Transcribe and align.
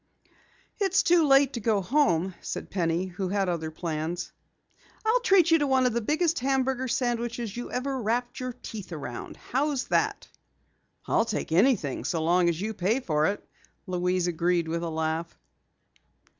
"It's 0.79 1.03
too 1.03 1.27
late 1.27 1.53
to 1.53 1.59
go 1.59 1.79
home," 1.79 2.33
said 2.41 2.71
Penny, 2.71 3.05
who 3.05 3.29
had 3.29 3.47
other 3.47 3.69
plans. 3.69 4.31
"I'll 5.05 5.19
treat 5.19 5.51
you 5.51 5.59
to 5.59 5.67
one 5.67 5.85
of 5.85 5.93
the 5.93 6.01
biggest 6.01 6.39
hamburger 6.39 6.87
sandwiches 6.87 7.55
you 7.55 7.71
ever 7.71 8.01
wrapped 8.01 8.39
your 8.39 8.51
teeth 8.63 8.91
around! 8.93 9.37
How's 9.37 9.89
that?" 9.89 10.27
"I'll 11.05 11.25
take 11.25 11.51
anything 11.51 12.03
so 12.03 12.23
long 12.23 12.49
as 12.49 12.59
you 12.59 12.73
pay 12.73 12.99
for 12.99 13.27
it," 13.27 13.47
Louise 13.85 14.25
agreed 14.25 14.67
with 14.67 14.81
a 14.81 14.89
laugh. 14.89 15.37